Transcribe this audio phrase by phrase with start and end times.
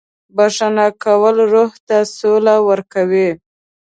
[0.35, 3.29] •بښنه کول روح ته سوله ورکوي.